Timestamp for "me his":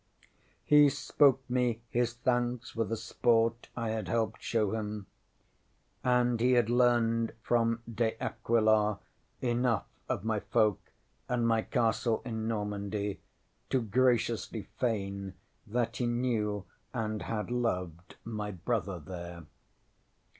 1.47-2.13